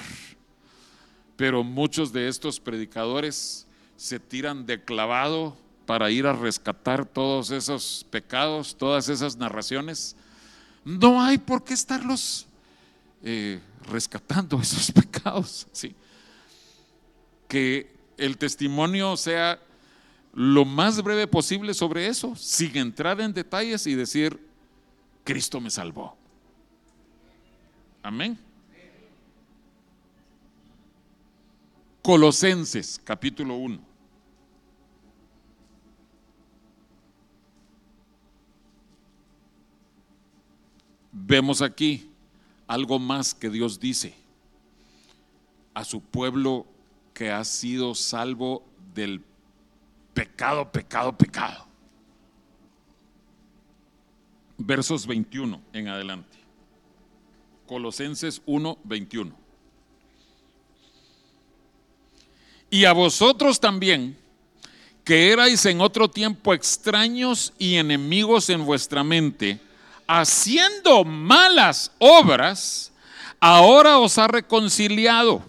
[1.35, 5.55] Pero muchos de estos predicadores se tiran de clavado
[5.85, 10.15] para ir a rescatar todos esos pecados, todas esas narraciones.
[10.83, 12.47] No hay por qué estarlos
[13.23, 13.59] eh,
[13.91, 15.67] rescatando esos pecados.
[15.71, 15.93] ¿sí?
[17.47, 19.59] Que el testimonio sea
[20.33, 24.39] lo más breve posible sobre eso, sin entrar en detalles y decir,
[25.23, 26.17] Cristo me salvó.
[28.05, 28.37] Amén.
[32.03, 33.79] Colosenses capítulo 1.
[41.11, 42.11] Vemos aquí
[42.67, 44.13] algo más que Dios dice
[45.73, 46.67] a su pueblo
[47.11, 48.63] que ha sido salvo
[48.93, 49.23] del
[50.13, 51.65] pecado, pecado, pecado.
[54.59, 56.44] Versos 21 en adelante.
[57.65, 59.35] Colosenses 1, 21.
[62.69, 64.17] Y a vosotros también,
[65.03, 69.59] que erais en otro tiempo extraños y enemigos en vuestra mente,
[70.07, 72.91] haciendo malas obras,
[73.39, 75.43] ahora os ha reconciliado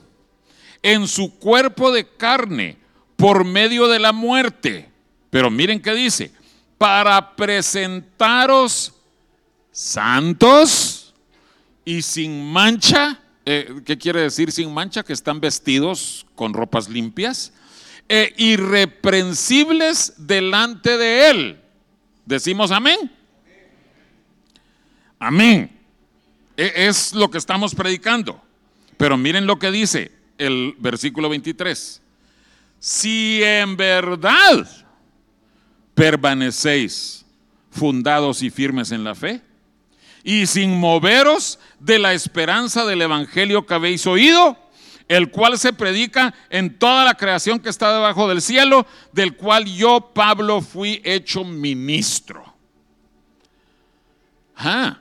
[0.83, 2.77] en su cuerpo de carne
[3.17, 4.91] por medio de la muerte.
[5.31, 6.31] Pero miren qué dice,
[6.79, 8.93] para presentaros
[9.73, 10.96] santos
[11.87, 13.19] y sin mancha.
[13.47, 15.03] Eh, ¿Qué quiere decir sin mancha?
[15.03, 17.55] Que están vestidos con ropas limpias.
[18.09, 21.61] e irreprensibles delante de Él.
[22.25, 23.11] Decimos amén.
[25.19, 25.77] Amén.
[26.57, 28.41] E, es lo que estamos predicando.
[28.97, 32.01] Pero miren lo que dice el versículo 23.
[32.79, 34.69] Si en verdad
[35.95, 37.25] permanecéis
[37.71, 39.43] fundados y firmes en la fe,
[40.27, 44.59] y sin moveros de la esperanza del evangelio que habéis oído,
[45.07, 49.67] el cual se predica en toda la creación que está debajo del cielo, del cual
[49.67, 52.43] yo, Pablo, fui hecho ministro.
[54.57, 54.99] Ah.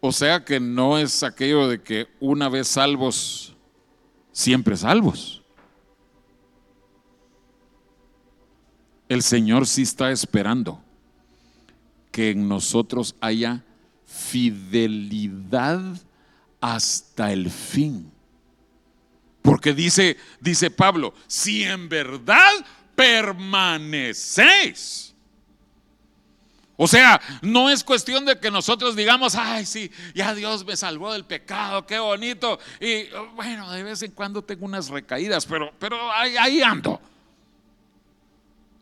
[0.00, 3.56] O sea que no es aquello de que una vez salvos,
[4.32, 5.42] siempre salvos.
[9.08, 10.78] El Señor sí está esperando
[12.12, 13.64] que en nosotros haya
[14.06, 15.82] fidelidad
[16.60, 18.12] hasta el fin.
[19.40, 22.52] Porque dice, dice Pablo, si en verdad
[22.94, 25.12] permanecéis.
[26.76, 31.12] O sea, no es cuestión de que nosotros digamos, ay, sí, ya Dios me salvó
[31.12, 32.58] del pecado, qué bonito.
[32.80, 37.00] Y bueno, de vez en cuando tengo unas recaídas, pero, pero ahí, ahí ando.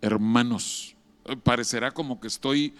[0.00, 0.96] Hermanos,
[1.44, 2.74] parecerá como que estoy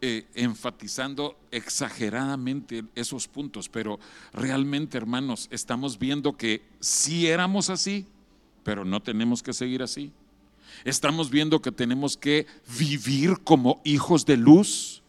[0.00, 3.98] eh, enfatizando exageradamente esos puntos, pero
[4.32, 8.06] realmente, hermanos, estamos viendo que sí éramos así,
[8.62, 10.12] pero no tenemos que seguir así.
[10.84, 12.46] Estamos viendo que tenemos que
[12.78, 15.02] vivir como hijos de luz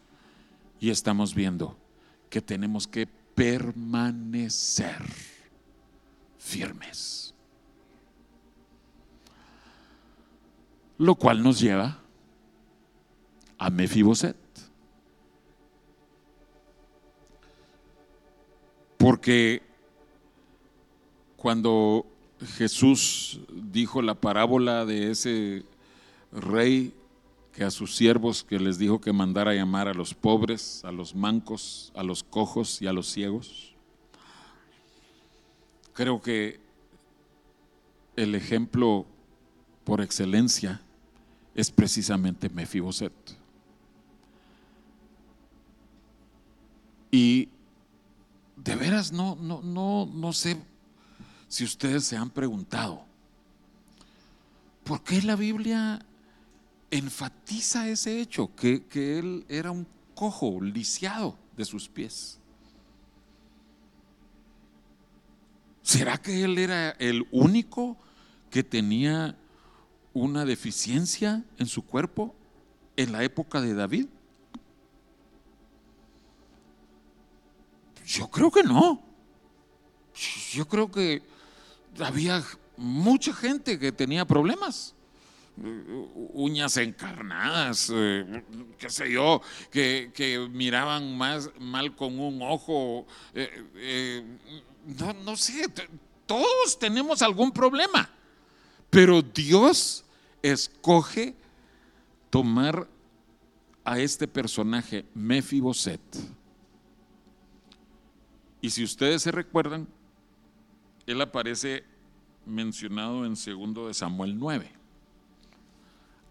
[0.80, 1.76] y estamos viendo
[2.28, 5.02] que tenemos que permanecer
[6.38, 7.34] firmes.
[10.98, 12.00] Lo cual nos lleva
[13.58, 14.39] a Mefiboset.
[19.00, 19.62] Porque
[21.38, 22.04] cuando
[22.58, 25.64] Jesús dijo la parábola de ese
[26.30, 26.92] rey
[27.54, 31.14] que a sus siervos que les dijo que mandara llamar a los pobres, a los
[31.14, 33.74] mancos, a los cojos y a los ciegos.
[35.94, 36.60] Creo que
[38.16, 39.06] el ejemplo
[39.82, 40.82] por excelencia
[41.54, 43.14] es precisamente Mefiboset.
[47.10, 47.48] Y
[48.64, 50.56] de veras no, no, no, no sé
[51.48, 53.04] si ustedes se han preguntado,
[54.84, 56.04] ¿por qué la Biblia
[56.90, 62.38] enfatiza ese hecho, que, que él era un cojo, lisiado de sus pies?
[65.82, 67.96] ¿Será que él era el único
[68.50, 69.36] que tenía
[70.12, 72.34] una deficiencia en su cuerpo
[72.96, 74.06] en la época de David?
[78.10, 79.00] Yo creo que no.
[80.52, 81.22] Yo creo que
[82.00, 82.42] había
[82.76, 84.96] mucha gente que tenía problemas.
[86.32, 88.42] Uñas encarnadas, eh,
[88.78, 93.06] qué sé yo, que, miraban más mal con un ojo.
[93.32, 94.38] Eh, eh,
[94.98, 95.66] no, no sé,
[96.26, 98.10] todos tenemos algún problema.
[98.88, 100.04] Pero Dios
[100.42, 101.36] escoge
[102.28, 102.88] tomar
[103.84, 106.00] a este personaje, Mefiboset
[108.60, 109.86] y si ustedes se recuerdan,
[111.06, 111.84] él aparece
[112.46, 114.70] mencionado en segundo de Samuel 9.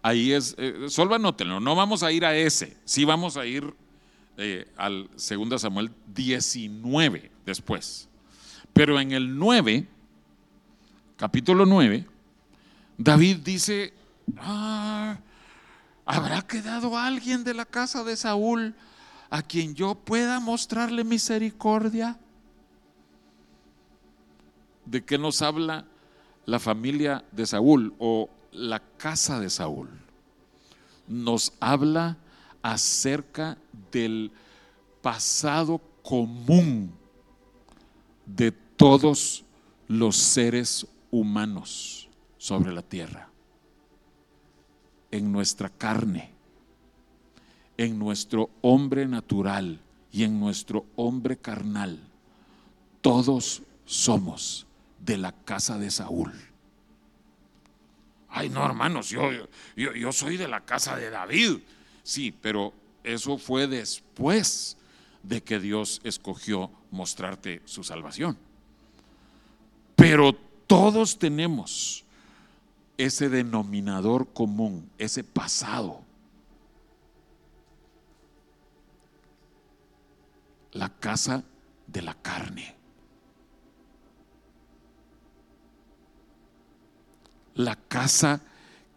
[0.02, 3.74] Ahí es, eh, solo anótenlo, no vamos a ir a ese, sí vamos a ir
[4.38, 8.08] eh, al 2 Samuel 19 después.
[8.72, 9.86] Pero en el 9,
[11.16, 12.06] capítulo 9,
[12.96, 13.92] David dice,
[14.38, 15.18] "Ah,
[16.06, 18.74] ¿habrá quedado alguien de la casa de Saúl
[19.30, 22.18] a quien yo pueda mostrarle misericordia?
[24.84, 25.86] ¿De qué nos habla
[26.46, 29.88] la familia de Saúl o la casa de Saúl?
[31.06, 32.18] Nos habla
[32.60, 33.56] acerca
[33.92, 34.32] del
[35.00, 36.92] pasado común
[38.26, 39.44] de todos
[39.86, 43.28] los seres humanos sobre la tierra,
[45.10, 46.32] en nuestra carne,
[47.80, 49.80] en nuestro hombre natural
[50.12, 51.98] y en nuestro hombre carnal.
[53.00, 54.66] Todos somos
[54.98, 56.30] de la casa de Saúl.
[58.28, 59.30] Ay, no, hermanos, yo,
[59.76, 61.60] yo, yo soy de la casa de David.
[62.02, 64.76] Sí, pero eso fue después
[65.22, 68.36] de que Dios escogió mostrarte su salvación.
[69.96, 70.34] Pero
[70.66, 72.04] todos tenemos
[72.98, 76.09] ese denominador común, ese pasado.
[80.72, 81.44] La casa
[81.86, 82.76] de la carne.
[87.54, 88.40] La casa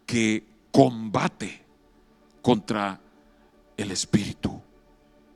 [0.05, 1.61] que combate
[2.41, 2.99] contra
[3.77, 4.61] el espíritu.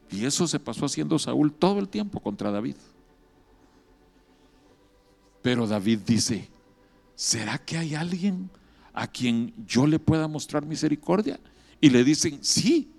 [0.10, 2.76] Y eso se pasó haciendo Saúl todo el tiempo contra David.
[5.42, 6.50] Pero David dice,
[7.16, 8.50] ¿será que hay alguien
[8.94, 11.40] a quien yo le pueda mostrar misericordia?
[11.80, 12.92] Y le dicen, sí,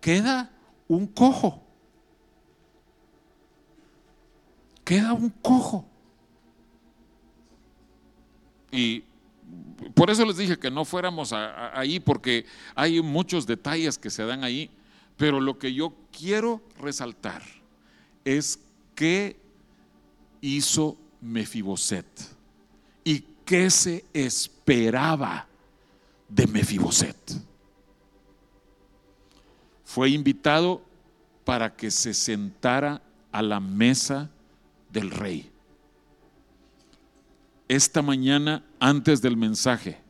[0.00, 0.50] queda
[0.86, 1.64] un cojo.
[4.88, 5.84] Queda un cojo.
[8.72, 9.04] Y
[9.94, 14.44] por eso les dije que no fuéramos ahí, porque hay muchos detalles que se dan
[14.44, 14.70] ahí,
[15.18, 17.42] pero lo que yo quiero resaltar
[18.24, 18.60] es
[18.94, 19.36] qué
[20.40, 22.06] hizo Mefiboset
[23.04, 25.46] y qué se esperaba
[26.30, 27.34] de Mefiboset.
[29.84, 30.80] Fue invitado
[31.44, 34.30] para que se sentara a la mesa
[34.90, 35.50] del rey.
[37.68, 40.00] Esta mañana, antes del mensaje,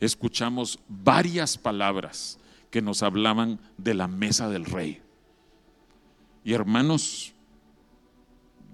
[0.00, 2.38] escuchamos varias palabras
[2.70, 5.02] que nos hablaban de la mesa del rey.
[6.44, 7.34] Y hermanos,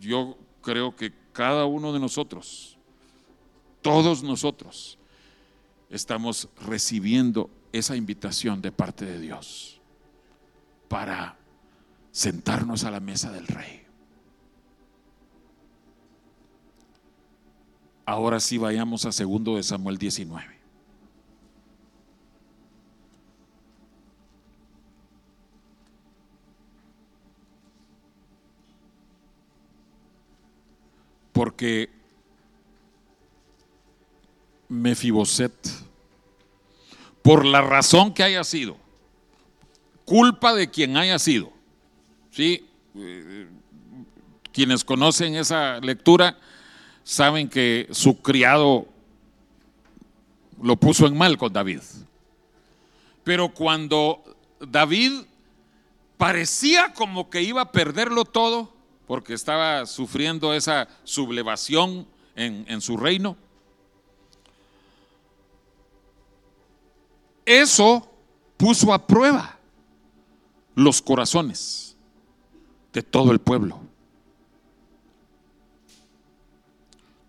[0.00, 2.76] yo creo que cada uno de nosotros,
[3.80, 4.98] todos nosotros,
[5.90, 9.80] estamos recibiendo esa invitación de parte de Dios
[10.88, 11.36] para
[12.12, 13.83] sentarnos a la mesa del rey.
[18.06, 20.54] Ahora sí vayamos a segundo de Samuel 19.
[31.32, 31.90] Porque
[34.68, 35.52] Mefiboset,
[37.22, 38.76] por la razón que haya sido,
[40.04, 41.50] culpa de quien haya sido,
[42.30, 42.66] ¿sí?
[42.94, 43.48] Eh,
[44.52, 46.38] quienes conocen esa lectura,
[47.04, 48.88] saben que su criado
[50.60, 51.80] lo puso en mal con David.
[53.22, 54.22] Pero cuando
[54.60, 55.12] David
[56.16, 58.72] parecía como que iba a perderlo todo,
[59.06, 63.36] porque estaba sufriendo esa sublevación en, en su reino,
[67.44, 68.10] eso
[68.56, 69.58] puso a prueba
[70.74, 71.96] los corazones
[72.92, 73.83] de todo el pueblo.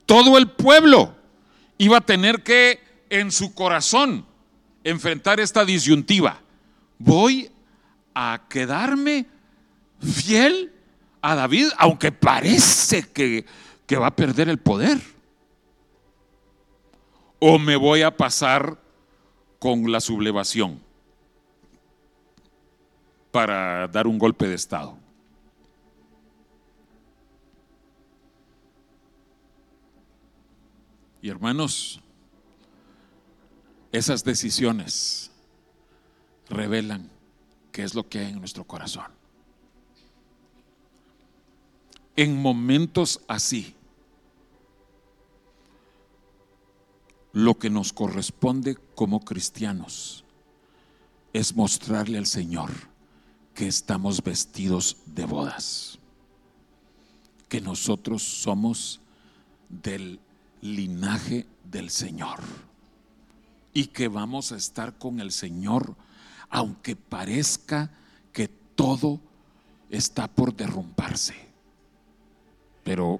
[0.05, 1.15] Todo el pueblo
[1.77, 2.79] iba a tener que
[3.09, 4.25] en su corazón
[4.83, 6.41] enfrentar esta disyuntiva.
[6.97, 7.51] ¿Voy
[8.13, 9.25] a quedarme
[9.99, 10.71] fiel
[11.21, 13.45] a David, aunque parece que,
[13.85, 14.99] que va a perder el poder?
[17.39, 18.79] ¿O me voy a pasar
[19.59, 20.79] con la sublevación
[23.31, 25.04] para dar un golpe de Estado?
[31.25, 31.99] Y hermanos,
[33.91, 35.31] esas decisiones
[36.47, 37.09] revelan
[37.71, 39.07] qué es lo que hay en nuestro corazón.
[42.15, 43.73] En momentos así,
[47.33, 50.25] lo que nos corresponde como cristianos
[51.33, 52.69] es mostrarle al Señor
[53.55, 55.97] que estamos vestidos de bodas,
[57.49, 59.01] que nosotros somos
[59.69, 60.19] del
[60.61, 62.39] linaje del Señor,
[63.73, 65.95] y que vamos a estar con el Señor,
[66.49, 67.91] aunque parezca
[68.31, 69.19] que todo
[69.89, 71.35] está por derrumbarse.
[72.83, 73.19] Pero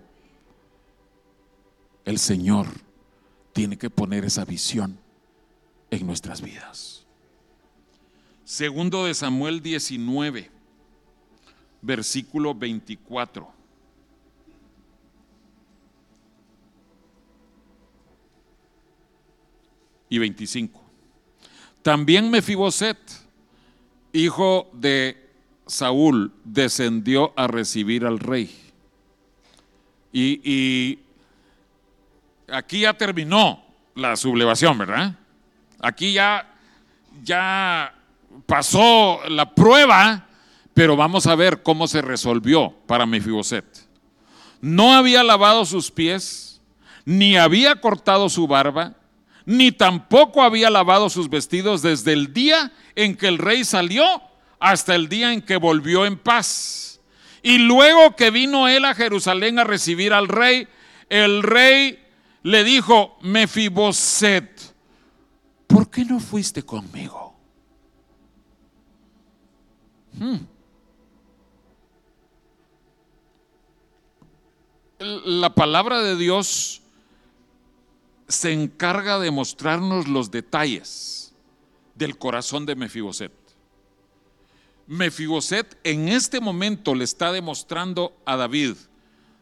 [2.06, 2.68] el Señor
[3.54, 4.98] tiene que poner esa visión
[5.90, 7.06] en nuestras vidas.
[8.44, 10.52] Segundo de Samuel 19,
[11.82, 13.55] versículo 24.
[20.10, 20.82] Y 25.
[21.82, 22.98] También Mefiboset,
[24.14, 25.30] hijo de
[25.68, 28.56] Saúl, descendió a recibir al rey.
[30.12, 31.00] Y, y
[32.48, 33.64] aquí ya terminó
[33.96, 35.16] la sublevación, ¿verdad?
[35.80, 36.56] Aquí ya,
[37.24, 37.94] ya
[38.46, 40.28] pasó la prueba,
[40.74, 43.66] pero vamos a ver cómo se resolvió para Mefiboset.
[44.62, 46.62] No había lavado sus pies,
[47.06, 48.96] ni había cortado su barba,
[49.46, 54.04] ni tampoco había lavado sus vestidos desde el día en que el rey salió
[54.60, 57.00] hasta el día en que volvió en paz.
[57.44, 60.68] Y luego que vino él a Jerusalén a recibir al rey,
[61.10, 62.00] el rey
[62.42, 64.74] le dijo, Mefiboset,
[65.68, 67.36] ¿por qué no fuiste conmigo?
[70.14, 70.38] Hmm.
[75.00, 76.82] La palabra de Dios
[78.28, 81.34] se encarga de mostrarnos los detalles
[81.96, 83.32] del corazón de Mefiboset.
[84.88, 88.76] Mefiboset en este momento le está demostrando a David,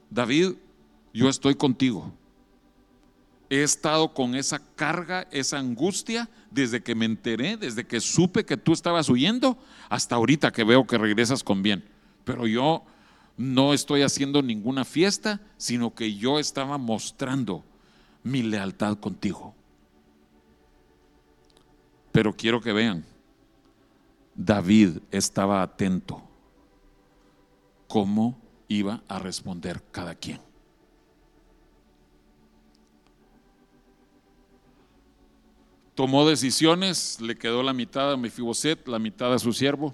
[0.09, 0.53] David,
[1.13, 2.13] yo estoy contigo.
[3.49, 8.57] He estado con esa carga, esa angustia, desde que me enteré, desde que supe que
[8.57, 9.57] tú estabas huyendo,
[9.89, 11.83] hasta ahorita que veo que regresas con bien.
[12.23, 12.83] Pero yo
[13.37, 17.63] no estoy haciendo ninguna fiesta, sino que yo estaba mostrando
[18.23, 19.53] mi lealtad contigo.
[22.11, 23.05] Pero quiero que vean,
[24.35, 26.21] David estaba atento
[27.87, 30.39] cómo iba a responder cada quien.
[35.95, 39.93] Tomó decisiones, le quedó la mitad a Mefiboset, la mitad a su siervo.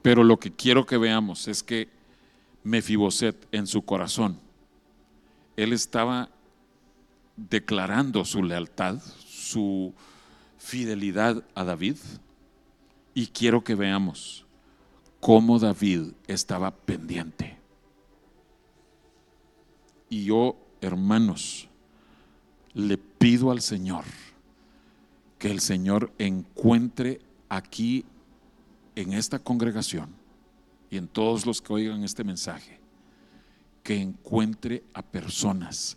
[0.00, 1.88] Pero lo que quiero que veamos es que
[2.62, 4.38] Mefiboset en su corazón
[5.56, 6.30] él estaba
[7.36, 9.92] declarando su lealtad, su
[10.58, 11.96] fidelidad a David.
[13.14, 14.46] Y quiero que veamos
[15.20, 17.58] cómo David estaba pendiente.
[20.08, 21.68] Y yo, hermanos,
[22.74, 24.04] le pido al Señor
[25.38, 28.04] que el Señor encuentre aquí
[28.94, 30.10] en esta congregación
[30.90, 32.81] y en todos los que oigan este mensaje
[33.82, 35.96] que encuentre a personas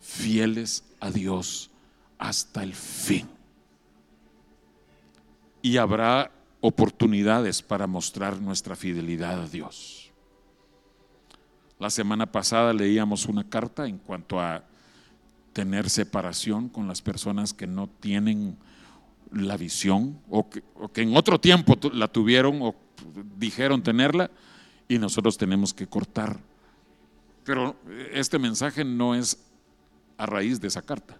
[0.00, 1.70] fieles a Dios
[2.18, 3.28] hasta el fin.
[5.62, 10.10] Y habrá oportunidades para mostrar nuestra fidelidad a Dios.
[11.78, 14.64] La semana pasada leíamos una carta en cuanto a
[15.52, 18.56] tener separación con las personas que no tienen
[19.32, 20.62] la visión o que,
[20.96, 22.74] en otro tiempo la tuvieron o
[23.38, 24.30] dijeron tenerla
[24.88, 26.38] y nosotros tenemos que cortar
[27.50, 27.74] pero
[28.12, 29.36] este mensaje no es
[30.16, 31.18] a raíz de esa carta.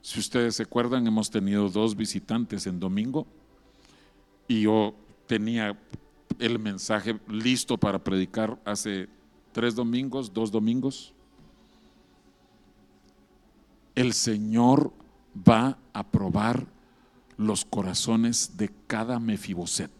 [0.00, 3.26] Si ustedes se acuerdan, hemos tenido dos visitantes en domingo
[4.46, 4.94] y yo
[5.26, 5.76] tenía
[6.38, 9.08] el mensaje listo para predicar hace
[9.50, 11.12] tres domingos, dos domingos.
[13.96, 14.92] El Señor
[15.36, 16.64] va a probar
[17.36, 19.90] los corazones de cada Mefiboset.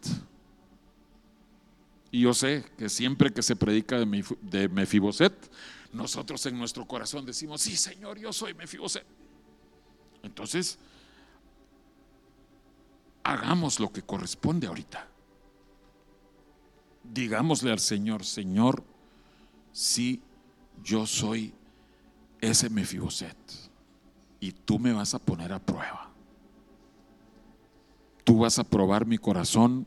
[2.16, 5.34] Y yo sé que siempre que se predica de Mefiboset,
[5.92, 9.04] nosotros en nuestro corazón decimos, sí Señor, yo soy Mefiboset.
[10.22, 10.78] Entonces,
[13.22, 15.06] hagamos lo que corresponde ahorita.
[17.04, 18.82] Digámosle al Señor, Señor,
[19.70, 20.22] sí,
[20.82, 21.52] yo soy
[22.40, 23.36] ese Mefiboset
[24.40, 26.10] y tú me vas a poner a prueba.
[28.24, 29.86] Tú vas a probar mi corazón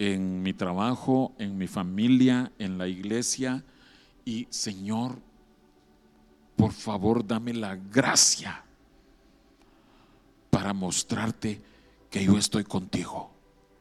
[0.00, 3.62] en mi trabajo, en mi familia, en la iglesia.
[4.24, 5.18] Y Señor,
[6.56, 8.64] por favor, dame la gracia
[10.48, 11.60] para mostrarte
[12.08, 13.30] que yo estoy contigo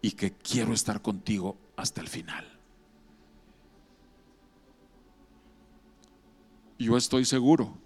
[0.02, 2.46] y que quiero estar contigo hasta el final.
[6.78, 7.78] Yo estoy seguro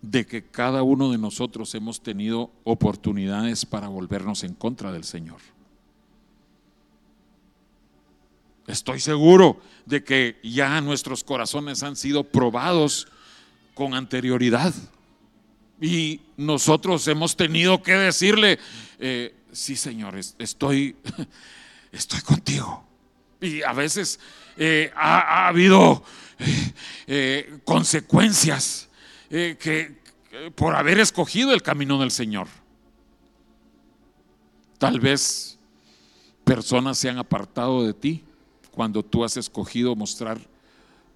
[0.00, 5.57] de que cada uno de nosotros hemos tenido oportunidades para volvernos en contra del Señor.
[8.68, 13.08] Estoy seguro de que ya nuestros corazones han sido probados
[13.74, 14.74] con anterioridad.
[15.80, 18.58] Y nosotros hemos tenido que decirle,
[18.98, 20.96] eh, sí Señor, es- estoy,
[21.92, 22.84] estoy contigo.
[23.40, 24.20] Y a veces
[24.58, 26.04] eh, ha, ha habido
[27.06, 28.90] eh, consecuencias
[29.30, 29.96] que
[30.54, 32.48] por haber escogido el camino del Señor.
[34.78, 35.58] Tal vez
[36.44, 38.24] personas se han apartado de ti
[38.78, 40.38] cuando tú has escogido mostrar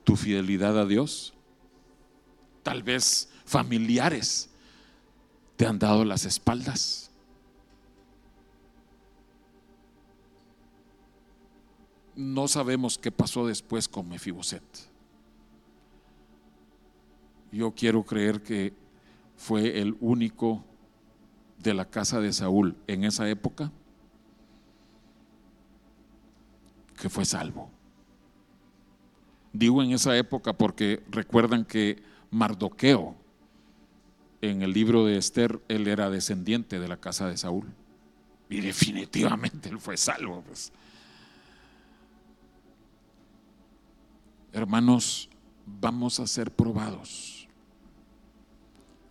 [0.02, 1.32] tu fidelidad a Dios.
[2.64, 4.50] Tal vez familiares
[5.56, 7.12] te han dado las espaldas.
[12.16, 14.64] No sabemos qué pasó después con Mefiboset.
[17.52, 18.74] Yo quiero creer que
[19.36, 20.64] fue el único
[21.58, 23.70] de la casa de Saúl en esa época
[27.03, 27.68] que fue salvo.
[29.53, 32.00] Digo en esa época porque recuerdan que
[32.30, 33.16] Mardoqueo,
[34.40, 37.66] en el libro de Esther, él era descendiente de la casa de Saúl.
[38.48, 40.44] Y definitivamente él fue salvo.
[40.46, 40.72] pues.
[44.53, 45.28] Hermanos,
[45.66, 47.48] vamos a ser probados.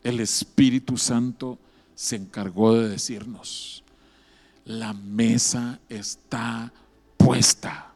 [0.02, 1.60] El Espíritu Santo
[1.94, 3.84] se encargó de decirnos,
[4.64, 6.72] la mesa está
[7.24, 7.94] puesta.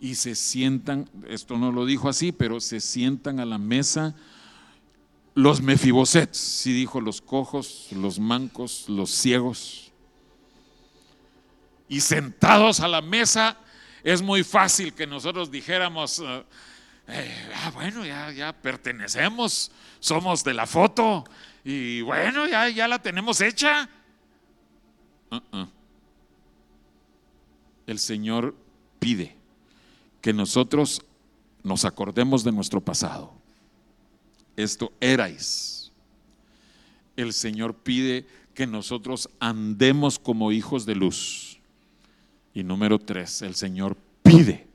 [0.00, 4.14] Y se sientan, esto no lo dijo así, pero se sientan a la mesa
[5.34, 9.92] los mefibosets, sí dijo los cojos, los mancos, los ciegos.
[11.88, 13.56] Y sentados a la mesa,
[14.02, 16.44] es muy fácil que nosotros dijéramos, eh,
[17.06, 19.70] eh, ah, bueno, ya, ya pertenecemos,
[20.00, 21.22] somos de la foto,
[21.64, 23.88] y bueno, ya, ya la tenemos hecha.
[25.30, 25.77] Uh-uh.
[27.88, 28.54] El Señor
[28.98, 29.34] pide
[30.20, 31.00] que nosotros
[31.62, 33.32] nos acordemos de nuestro pasado.
[34.56, 35.90] Esto erais.
[37.16, 41.60] El Señor pide que nosotros andemos como hijos de luz.
[42.52, 44.68] Y número tres, el Señor pide.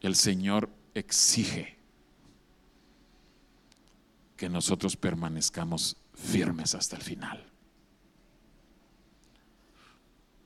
[0.00, 1.78] El Señor exige
[4.36, 7.53] que nosotros permanezcamos firmes hasta el final.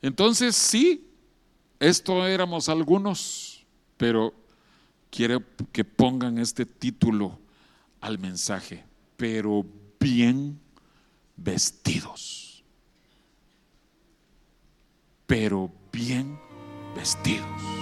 [0.03, 1.09] Entonces, sí,
[1.81, 3.65] esto éramos algunos,
[3.97, 4.33] pero
[5.11, 5.43] quiero
[5.73, 7.39] que pongan este título
[8.01, 8.85] al mensaje,
[9.17, 9.65] pero
[9.99, 10.61] bien
[11.37, 12.65] vestidos.
[15.27, 16.39] Pero bien
[16.95, 17.78] vestidos.